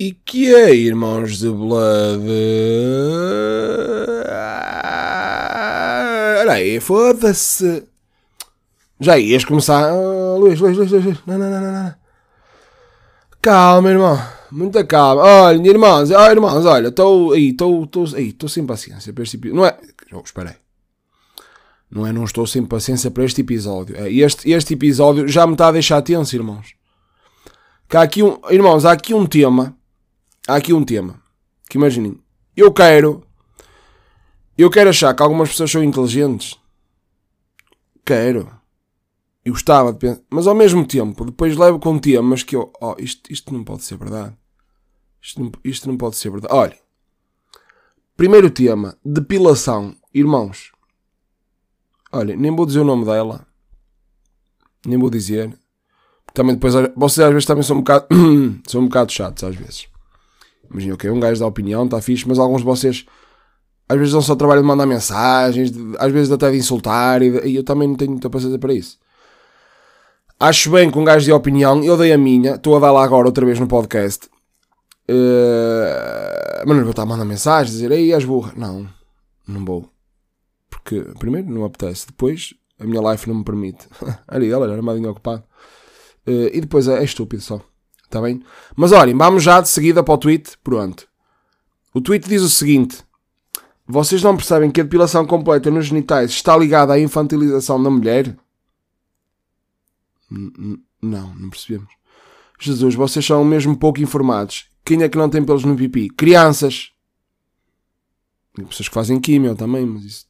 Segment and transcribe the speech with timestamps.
[0.00, 2.24] aí, irmãos de Blood?
[6.40, 7.84] Olha aí, foda-se.
[8.98, 9.92] Já ias começar.
[9.94, 11.18] Oh, Luís, Luís, Luís, Luís.
[11.26, 11.94] Não, não, não, não.
[13.40, 14.18] Calma, irmão.
[14.50, 15.22] Muita calma.
[15.22, 19.56] Olha, irmãos, oh, irmãos, olha, estou aí, estou estou sem paciência para este episódio.
[19.56, 19.78] Não é.
[20.12, 20.56] Oh, aí.
[21.90, 23.96] Não é, não estou sem paciência para este episódio.
[23.96, 26.74] É, este, este episódio já me está a deixar tenso, irmãos.
[27.88, 29.76] Que há aqui um, irmãos, há aqui um tema.
[30.46, 31.20] Há aqui um tema.
[31.68, 32.18] Que imaginem.
[32.56, 33.24] Eu quero.
[34.56, 36.58] Eu quero achar que algumas pessoas são inteligentes.
[38.04, 38.50] Quero.
[39.44, 40.20] Eu gostava de pensar.
[40.30, 42.72] Mas ao mesmo tempo, depois levo com temas que eu.
[42.80, 44.36] Oh, isto, isto não pode ser verdade.
[45.20, 46.54] Isto não, isto não pode ser verdade.
[46.54, 46.78] Olha.
[48.16, 49.96] Primeiro tema: depilação.
[50.12, 50.72] Irmãos.
[52.12, 53.46] Olha, nem vou dizer o nome dela.
[54.86, 55.58] Nem vou dizer.
[56.34, 56.74] Também depois.
[56.94, 58.06] Vocês às vezes também são um bocado.
[58.68, 59.93] são um bocado chatos às vezes.
[60.70, 63.06] Imagina, ok, um gajo dá opinião, está fixe, mas alguns de vocês
[63.88, 67.62] às vezes dão só trabalho de mandar mensagens, às vezes até de insultar, e, eu
[67.62, 68.98] também não tenho muita paciência para isso.
[70.40, 73.04] Acho bem que um gajo de opinião, eu dei a minha, estou a dar lá
[73.04, 74.28] agora outra vez no podcast.
[75.08, 78.52] Uh, mas não vou estar a mandar mensagens, dizer, ei, és burra.
[78.56, 78.88] Não,
[79.46, 79.88] não vou.
[80.68, 82.06] Porque, primeiro, não apetece.
[82.06, 83.86] Depois, a minha life não me permite.
[84.26, 85.44] Ali, ela era armadinho ocupado.
[86.26, 87.60] Uh, e depois é, é estúpido só.
[88.04, 88.42] Está bem?
[88.76, 90.56] Mas olhem, vamos já de seguida para o tweet.
[90.62, 91.08] Pronto.
[91.92, 93.04] O tweet diz o seguinte:
[93.86, 98.36] Vocês não percebem que a depilação completa nos genitais está ligada à infantilização da mulher?
[100.30, 101.92] Não, não percebemos.
[102.58, 104.66] Jesus, vocês são mesmo pouco informados.
[104.84, 106.08] Quem é que não tem pelos no pipi?
[106.08, 106.90] Crianças.
[108.58, 110.26] E pessoas que fazem químio também, mas isso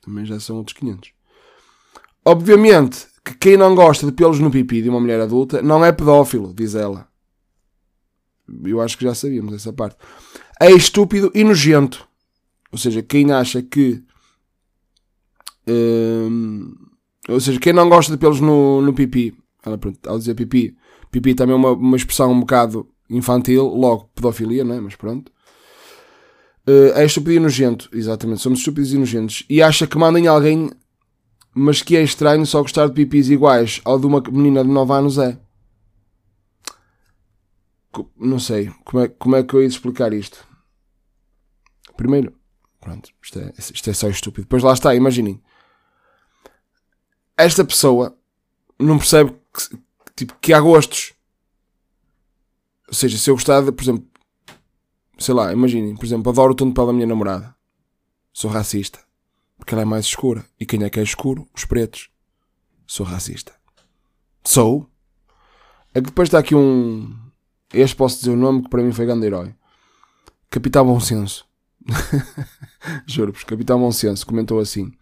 [0.00, 1.12] também já são outros 500.
[2.24, 5.90] Obviamente que quem não gosta de pelos no pipi de uma mulher adulta não é
[5.92, 7.08] pedófilo, diz ela.
[8.64, 9.96] Eu acho que já sabíamos essa parte.
[10.60, 12.06] É estúpido e nojento.
[12.70, 14.02] Ou seja, quem acha que.
[15.66, 16.74] Hum,
[17.28, 19.34] ou seja, quem não gosta de pelos no, no pipi,
[19.64, 20.76] ela, pronto, ao dizer pipi,
[21.10, 24.80] pipi também é uma, uma expressão um bocado infantil, logo pedofilia, não é?
[24.80, 25.32] Mas pronto.
[26.66, 28.40] Uh, é estúpido e nojento, exatamente.
[28.40, 29.44] Somos estúpidos e nojentos.
[29.48, 30.70] E acha que mandem alguém,
[31.54, 34.92] mas que é estranho só gostar de pipis iguais ao de uma menina de 9
[34.92, 35.38] anos é.
[38.16, 38.70] Não sei.
[38.84, 40.46] Como é, como é que eu ia explicar isto?
[41.96, 42.34] Primeiro,
[42.80, 44.42] pronto, isto é, isto é só estúpido.
[44.42, 45.42] Depois lá está, imaginem
[47.36, 48.16] esta pessoa
[48.78, 49.78] não percebe que,
[50.16, 51.12] tipo, que há gostos.
[52.88, 54.06] Ou seja, se eu gostar de, por exemplo,
[55.18, 57.54] sei lá, imaginem, por exemplo, adoro o tom de pele da minha namorada.
[58.32, 59.00] Sou racista.
[59.56, 60.44] Porque ela é mais escura.
[60.58, 61.48] E quem é que é escuro?
[61.54, 62.10] Os pretos.
[62.86, 63.52] Sou racista.
[64.44, 64.88] Sou.
[65.94, 67.16] É que depois está aqui um.
[67.74, 69.52] Este posso dizer o nome que para mim foi grande herói.
[70.48, 71.44] Capitão Bom Senso.
[73.04, 74.92] Juro-vos, Capitão Bom Senso comentou assim.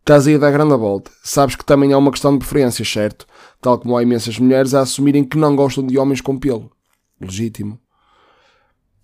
[0.00, 1.12] Estás aí a dar grande volta.
[1.22, 3.24] Sabes que também há uma questão de preferências, certo?
[3.60, 6.72] Tal como há imensas mulheres a assumirem que não gostam de homens com pelo.
[7.20, 7.78] Legítimo.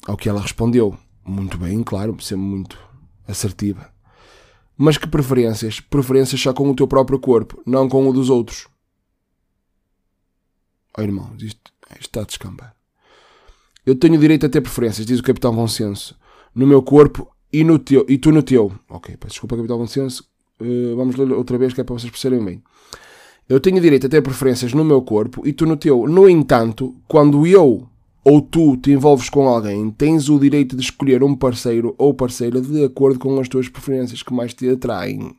[0.05, 0.99] Ao que ela respondeu.
[1.25, 2.77] Muito bem, claro, sempre muito
[3.29, 3.93] assertiva.
[4.77, 5.79] Mas que preferências?
[5.79, 8.67] Preferências só com o teu próprio corpo, não com o dos outros.
[10.97, 12.78] Oh irmão, isto, isto está a descambar.
[13.89, 16.15] Eu tenho direito a ter preferências, diz o Capitão Bom Senso,
[16.55, 18.71] no meu corpo e, no teu, e tu no teu.
[18.87, 19.87] Ok, desculpa, Capitão Bom
[20.61, 22.63] Uh, vamos ler outra vez que é para vocês perceberem bem.
[23.49, 26.07] Eu tenho direito a ter preferências no meu corpo e tu no teu.
[26.07, 27.89] No entanto, quando eu
[28.23, 32.61] ou tu te envolves com alguém, tens o direito de escolher um parceiro ou parceira
[32.61, 35.35] de acordo com as tuas preferências que mais te atraem.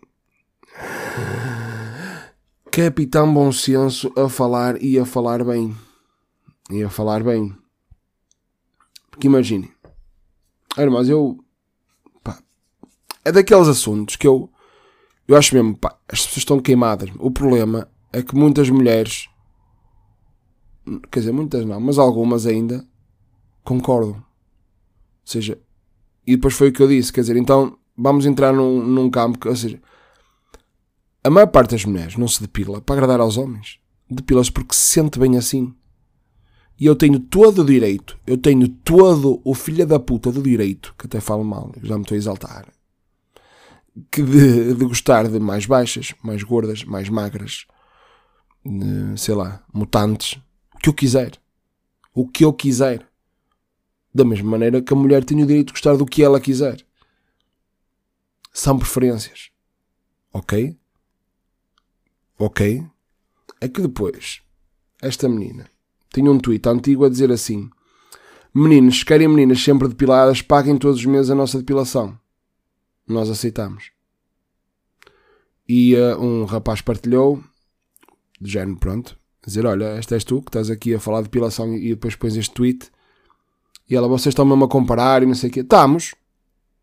[2.71, 5.75] Capitão Bom Senso a falar e a falar bem.
[6.71, 7.53] E a falar bem.
[9.19, 9.69] Porque imagine.
[10.77, 11.43] Irmãos, eu.
[12.23, 12.41] Pá,
[13.25, 14.49] é daqueles assuntos que eu
[15.27, 17.11] eu acho mesmo, pá, as pessoas estão queimadas.
[17.19, 19.27] O problema é que muitas mulheres,
[21.11, 22.87] quer dizer, muitas não, mas algumas ainda,
[23.61, 24.13] concordam.
[24.13, 24.23] Ou
[25.25, 25.59] seja,
[26.25, 29.37] e depois foi o que eu disse, quer dizer, então vamos entrar num, num campo
[29.37, 29.81] que, ou seja,
[31.23, 33.79] a maior parte das mulheres não se depila para agradar aos homens.
[34.09, 35.75] Depila-se porque se sente bem assim.
[36.79, 40.95] E eu tenho todo o direito, eu tenho todo o filho da puta do direito,
[40.97, 42.71] que até falo mal, já me estou a exaltar,
[44.09, 47.65] que de, de, gostar de mais baixas, mais gordas, mais magras,
[48.65, 50.39] de, sei lá, mutantes,
[50.73, 51.33] o que eu quiser.
[52.13, 53.05] O que eu quiser.
[54.13, 56.83] Da mesma maneira que a mulher tem o direito de gostar do que ela quiser.
[58.53, 59.51] São preferências.
[60.31, 60.77] Ok?
[62.37, 62.83] Ok?
[63.59, 64.41] É que depois,
[65.01, 65.69] esta menina
[66.13, 67.69] tinha um tweet antigo a dizer assim:
[68.53, 72.17] Meninos, querem meninas sempre depiladas, paguem todos os meses a nossa depilação.
[73.07, 73.91] Nós aceitamos.
[75.67, 77.43] E uh, um rapaz partilhou,
[78.41, 81.75] de género, pronto, dizer: Olha, esta és tu que estás aqui a falar de depilação
[81.75, 82.91] e depois pões este tweet.
[83.89, 85.59] E ela, vocês estão mesmo a comparar e não sei o quê.
[85.61, 86.13] Estamos.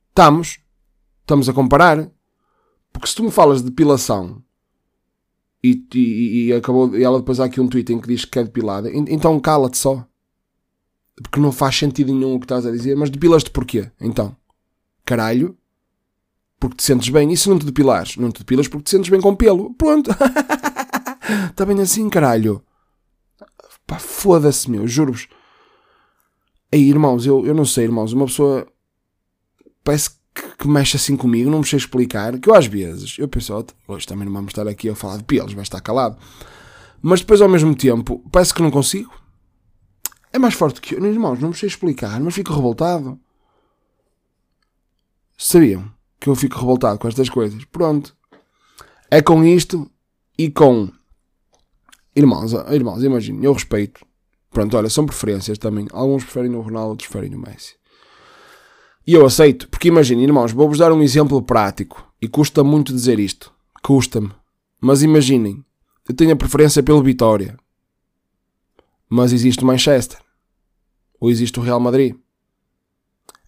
[0.08, 0.58] Estamos.
[1.20, 2.10] Estamos a comparar.
[2.92, 4.42] Porque se tu me falas de depilação
[5.72, 8.38] e, e, e acabou, e ela depois há aqui um tweet em que diz que
[8.38, 10.06] é depilada, então cala-te só.
[11.22, 12.94] Porque não faz sentido nenhum o que estás a dizer.
[12.94, 13.90] Mas depilas-te porquê?
[13.98, 14.36] Então,
[15.04, 15.56] caralho,
[16.60, 17.32] porque te sentes bem.
[17.32, 18.16] E se não te depilares?
[18.16, 19.72] Não te depilas porque te sentes bem com pelo.
[19.74, 20.10] Pronto.
[21.50, 22.62] Está bem assim, caralho.
[23.86, 25.28] Pá, foda-se, meu, juro-vos.
[26.70, 28.12] Aí, irmãos, eu, eu não sei, irmãos.
[28.12, 28.66] Uma pessoa
[29.82, 30.10] parece
[30.58, 32.38] que, mexe assim comigo, não me sei explicar.
[32.38, 35.18] Que eu, às vezes, eu penso, oh, hoje também não vamos estar aqui a falar
[35.18, 36.16] de pelos, vai estar calado.
[37.02, 39.12] Mas depois, ao mesmo tempo, parece que não consigo
[40.36, 41.04] é mais forte que eu.
[41.04, 43.18] Irmãos, não me sei explicar, mas fico revoltado.
[45.36, 47.64] Sabiam que eu fico revoltado com estas coisas?
[47.64, 48.14] Pronto.
[49.10, 49.90] É com isto
[50.38, 50.90] e com.
[52.14, 54.04] Irmãos, irmãos, imaginem, eu respeito.
[54.50, 55.86] Pronto, olha, são preferências também.
[55.90, 57.74] Alguns preferem o Ronaldo, outros preferem o Messi.
[59.06, 62.12] E eu aceito, porque imaginem, irmãos, vou-vos dar um exemplo prático.
[62.20, 63.52] E custa muito dizer isto.
[63.82, 64.32] Custa-me.
[64.80, 65.64] Mas imaginem,
[66.08, 67.56] eu tenho a preferência pelo Vitória.
[69.08, 70.18] Mas existe o Manchester
[71.20, 72.16] ou existe o Real Madrid?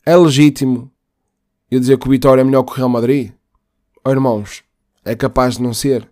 [0.06, 0.90] É legítimo
[1.70, 3.32] eu dizer que o Vitória é melhor que o Real Madrid?
[4.04, 4.62] Oh, irmãos,
[5.04, 6.08] é capaz de não ser.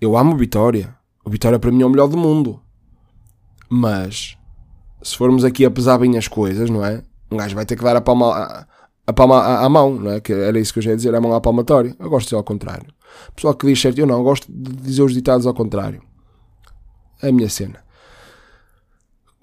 [0.00, 0.96] Eu amo o Vitória.
[1.24, 2.62] O Vitória para mim é o melhor do mundo.
[3.68, 4.38] Mas,
[5.02, 7.02] se formos aqui a pesar bem as coisas, não é?
[7.30, 8.66] Um gajo vai ter que dar a palma, a,
[9.06, 10.20] a palma à, à, mão, não é?
[10.20, 11.94] Que era isso que eu já ia dizer, a mão à palmatória.
[11.98, 12.92] Eu gosto de dizer ao contrário.
[13.34, 16.02] Pessoal que diz certo, eu não, eu gosto de dizer os ditados ao contrário.
[17.22, 17.82] É a minha cena.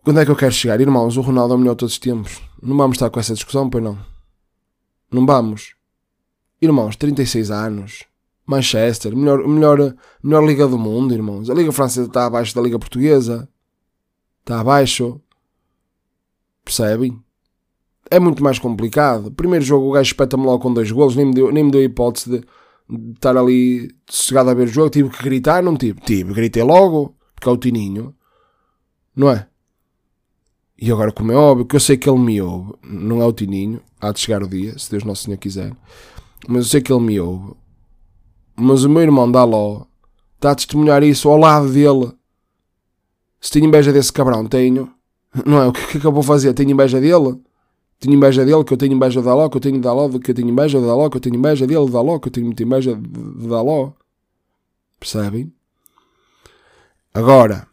[0.04, 0.80] Quando é que eu quero chegar?
[0.80, 2.42] Irmãos, o Ronaldo é o melhor de todos os tempos.
[2.62, 3.98] Não vamos estar com essa discussão, pois não?
[5.12, 5.76] Não vamos.
[6.62, 8.04] Irmãos, 36 anos.
[8.46, 11.50] Manchester, melhor, melhor, melhor liga do mundo, irmãos.
[11.50, 13.50] A liga francesa está abaixo da liga portuguesa.
[14.42, 15.20] Está abaixo.
[16.64, 17.25] Percebem?
[18.10, 19.32] É muito mais complicado.
[19.32, 21.84] Primeiro jogo o gajo espeta-me logo com dois golos, nem me deu, nem me deu
[21.84, 22.40] hipótese de,
[22.90, 24.90] de estar ali sossegado a ver o jogo.
[24.90, 26.00] Tive que gritar, não tive.
[26.02, 28.14] Tive, gritei logo, porque é o Tininho.
[29.16, 29.48] Não é?
[30.78, 33.32] E agora, como é óbvio, que eu sei que ele me ouve, não é o
[33.32, 35.74] Tininho, há de chegar o dia, se Deus Nosso Senhor quiser,
[36.48, 37.54] mas eu sei que ele me ouve.
[38.58, 39.86] Mas o meu irmão Daló
[40.36, 42.12] está a testemunhar isso ao lado dele.
[43.40, 44.92] Se tenho inveja desse cabrão, tenho.
[45.46, 45.68] Não é?
[45.68, 46.54] O que, que, que eu vou fazer?
[46.54, 47.40] Tenho inveja dele?
[48.06, 50.36] Tenho inveja dele, que eu tenho inveja de Daló, que eu tenho Daló, que eu
[50.36, 52.62] tenho inveja de Daló, que eu tenho inveja dele, de Daló, que eu tenho muita
[52.62, 53.94] inveja de Daló.
[55.00, 55.52] Percebem?
[57.12, 57.68] Agora,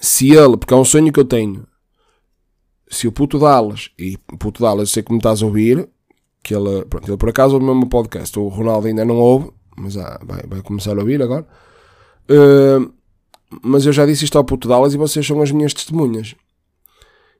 [0.00, 1.64] se ele, porque é um sonho que eu tenho,
[2.88, 5.88] se o puto Dallas, e puto Dallas, eu sei que me estás a ouvir,
[6.42, 9.52] que ele, pronto, ele por acaso ouve o mesmo podcast, o Ronaldo ainda não ouve,
[9.76, 11.46] mas ah, vai, vai começar a ouvir agora.
[12.28, 12.92] Uh,
[13.62, 16.34] mas eu já disse isto ao puto Dallas e vocês são as minhas testemunhas.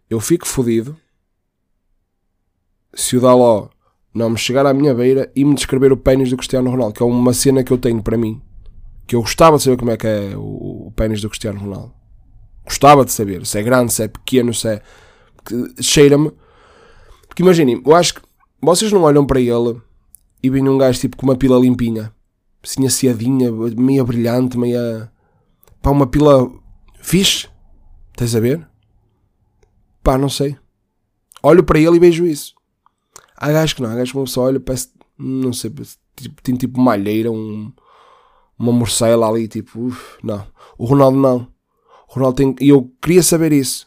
[0.09, 0.97] Eu fico fodido
[3.01, 3.69] se o Daló
[4.13, 7.03] não me chegar à minha beira e me descrever o pênis do Cristiano Ronaldo, que
[7.03, 8.43] é uma cena que eu tenho para mim.
[9.07, 11.95] Que eu gostava de saber como é que é o, o pênis do Cristiano Ronaldo.
[12.65, 14.83] Gostava de saber se é grande, se é pequeno, se é.
[15.81, 16.33] Cheira-me.
[17.29, 18.23] Porque imaginem, eu acho que
[18.61, 19.81] vocês não olham para ele
[20.43, 22.13] e vêm um gajo tipo com uma pila limpinha,
[22.63, 25.11] assim aciadinha, meia brilhante, meia.
[25.81, 26.51] pá, uma pila
[27.01, 27.49] fixe.
[28.11, 28.69] Estás a ver?
[30.03, 30.57] Pá, não sei.
[31.41, 32.58] Olho para ele e vejo isso.
[33.41, 34.91] Há gajos que não, há gajos que uma pessoa olha, parece.
[35.17, 35.73] não sei,
[36.17, 37.73] tipo, tem tipo malheira, um,
[38.59, 40.45] uma morcela ali, tipo, uf, não.
[40.77, 41.47] O Ronaldo não.
[42.09, 42.57] Ronaldo tem.
[42.61, 43.87] E eu queria saber isso.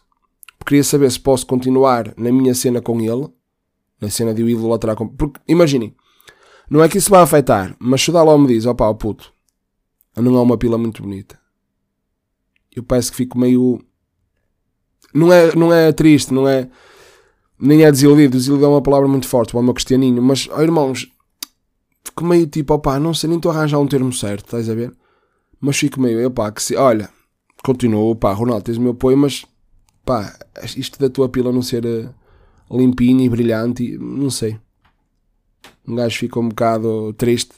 [0.65, 3.27] Queria saber se posso continuar na minha cena com ele,
[3.99, 4.95] na cena de o idolatrar.
[4.95, 5.09] Com...
[5.09, 5.93] Porque, imaginem,
[6.69, 9.33] não é que isso vai afetar, mas se o Daló me diz, opá, o puto,
[10.15, 11.37] não é uma pila muito bonita.
[12.73, 13.83] Eu parece que fico meio.
[15.13, 16.69] Não é, não é triste, não é.
[17.61, 18.37] Nem é desiludido.
[18.37, 21.11] Desiludido é uma palavra muito forte para o meu cristianinho, mas, oh, irmãos,
[22.03, 24.73] fico meio tipo, opá, não sei, nem estou a arranjar um termo certo, estás a
[24.73, 24.91] ver?
[25.59, 26.75] Mas fico meio, opá, que se.
[26.75, 27.09] Olha
[27.63, 29.45] continuo, pá, Ronaldo, tens o meu apoio, mas
[30.05, 30.37] pá,
[30.75, 32.13] isto da tua pila não ser uh,
[32.71, 34.57] limpinha e brilhante, não sei.
[35.87, 37.53] Um gajo fica um bocado triste.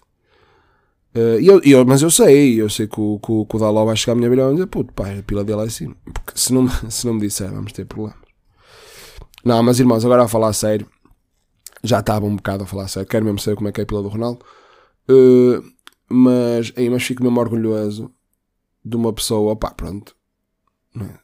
[1.16, 3.96] Uh, eu, eu, mas eu sei, eu sei que o, que, que o Daló vai
[3.96, 5.94] chegar à minha beira e dizer, puto, pá, a pila dele é assim.
[6.12, 8.23] Porque se não, se não me disser, vamos ter problemas.
[9.44, 10.88] Não, mas irmãos, agora a falar sério,
[11.84, 13.88] já estava um bocado a falar sério, quero mesmo saber como é que é a
[13.88, 14.44] pila do Ronaldo.
[15.10, 15.62] Uh,
[16.10, 18.12] mas, aí, mas fico mesmo orgulhoso
[18.84, 20.16] de uma pessoa, pá, pronto.
[21.00, 21.24] É?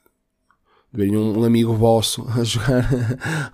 [0.92, 2.88] de um, um amigo vosso a jogar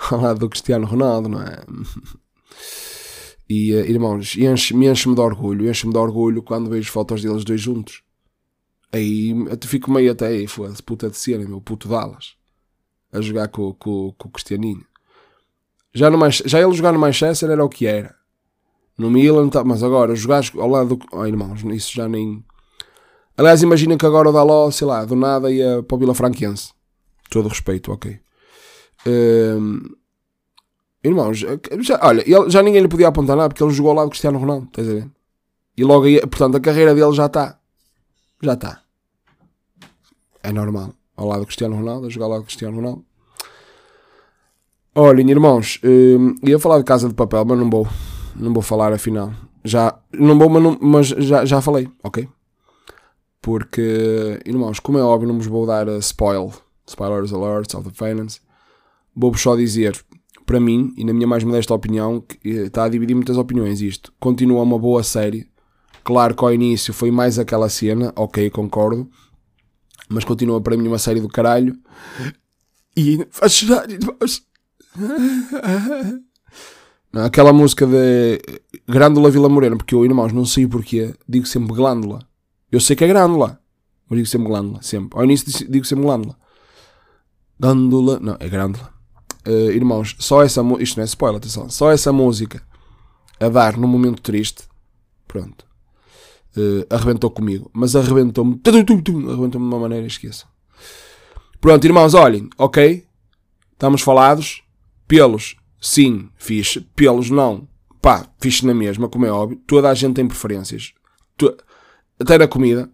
[0.09, 1.63] ao lado do Cristiano Ronaldo, não é?
[3.47, 7.61] E, uh, irmãos, enche-me enche de orgulho, enche-me de orgulho quando vejo fotos deles dois
[7.61, 8.01] juntos.
[8.91, 12.35] Aí eu fico meio até aí, foda-se, puta de cena, meu puto Dallas,
[13.15, 14.85] a jogar com, com, com o Cristianinho.
[15.93, 18.15] Já, no, já ele jogar no Manchester era o que era.
[18.97, 21.05] No Milan, tá, mas agora jogar ao lado do.
[21.11, 22.43] Oh, irmãos, isso já nem.
[23.37, 26.71] Aliás, imaginem que agora o Daló, sei lá, do nada ia para o Vila Franquense.
[27.29, 28.17] Todo respeito, ok.
[29.05, 29.81] Um,
[31.03, 31.39] irmãos,
[31.81, 34.11] já, olha, ele, já ninguém lhe podia apontar nada porque ele jogou ao lado do
[34.11, 35.09] Cristiano Ronaldo, estás a ver?
[35.77, 37.59] E logo aí, portanto, a carreira dele já está.
[38.41, 38.81] Já está.
[40.41, 40.93] É normal.
[41.15, 43.05] Ao lado do Cristiano Ronaldo, a jogar ao lado do Cristiano Ronaldo.
[44.93, 47.87] Olhem, irmãos, um, ia falar de Casa de Papel, mas não vou.
[48.35, 49.31] Não vou falar afinal.
[49.63, 52.27] Já, não vou, mas, não, mas já, já falei, ok?
[53.41, 56.51] Porque, irmãos, como é óbvio, não vos vou dar a spoil,
[56.87, 58.39] spoilers alerts of the finance.
[59.15, 59.99] Vou-vos só dizer,
[60.45, 63.81] para mim, e na minha mais modesta opinião, que eh, está a dividir muitas opiniões
[63.81, 64.13] isto.
[64.19, 65.47] Continua uma boa série.
[66.03, 69.09] Claro que ao início foi mais aquela cena, ok, concordo.
[70.09, 71.77] Mas continua para mim uma série do caralho.
[72.95, 74.43] E faz chorar, irmãos.
[77.13, 78.41] Aquela música de
[78.87, 82.27] Grândola Vila Morena, porque eu, irmãos, não sei porquê, digo sempre glândula.
[82.71, 83.59] Eu sei que é grândola,
[84.09, 85.17] mas digo sempre glândula, sempre.
[85.17, 86.37] Ao início digo sempre glândula.
[87.59, 88.93] Glândula, não, é grândola.
[89.47, 92.61] Uh, irmãos, só essa isto não é spoiler, atenção, só essa música
[93.39, 94.63] a dar num momento triste,
[95.27, 95.64] pronto,
[96.57, 100.45] uh, arrebentou comigo, mas arrebentou-me, arrebentou-me de uma maneira, esqueça.
[101.59, 103.05] Pronto, irmãos, olhem, ok,
[103.73, 104.63] estamos falados,
[105.07, 107.67] pelos, sim, fixe, pelos, não,
[108.01, 110.93] pá, fixe na mesma, como é óbvio, toda a gente tem preferências,
[111.37, 111.55] tu,
[112.19, 112.89] até na comida,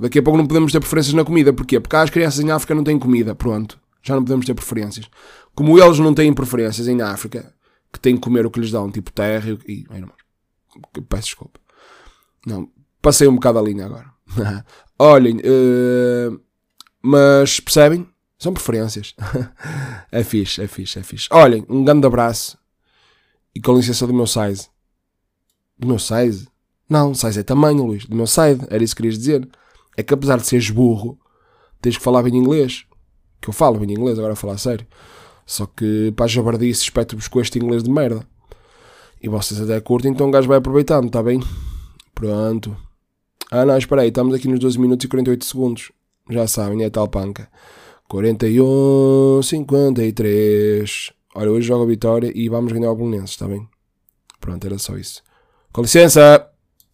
[0.00, 1.78] daqui a pouco não podemos ter preferências na comida, porquê?
[1.80, 5.08] Porque as crianças em África não têm comida, pronto, já não podemos ter preferências.
[5.54, 7.52] Como eles não têm preferências em África,
[7.92, 9.84] que têm que comer o que lhes dão, tipo terra e.
[9.90, 10.10] Ai, não,
[11.08, 11.60] peço desculpa.
[12.46, 12.68] Não,
[13.08, 14.12] passei um bocado a linha agora.
[14.98, 16.38] Olhem, uh,
[17.00, 18.06] mas percebem?
[18.38, 19.14] São preferências.
[20.12, 21.26] é fixe, é fixe, é fixe.
[21.30, 22.58] Olhem, um grande abraço
[23.54, 24.68] e com licença do meu size.
[25.78, 26.46] Do meu size?
[26.86, 28.04] Não, size é tamanho, Luís.
[28.04, 29.48] Do meu side, era isso que querias dizer.
[29.96, 31.18] É que apesar de seres burro,
[31.80, 32.84] tens que falar bem inglês.
[33.40, 34.86] Que eu falo bem inglês, agora a falar sério.
[35.46, 38.22] Só que para a jabardice espeto-vos com este inglês de merda.
[39.22, 41.42] E vocês até curtem, então o gajo vai aproveitando, está bem?
[42.14, 42.87] Pronto.
[43.50, 45.92] Ah não, espera aí, estamos aqui nos 12 minutos e 48 segundos.
[46.30, 47.48] Já sabem, é tal panca.
[48.08, 51.12] 41, 53.
[51.34, 53.68] Olha, hoje jogo a vitória e vamos ganhar o Bolonenses, está bem?
[54.40, 55.22] Pronto, era só isso.
[55.72, 56.47] Com licença!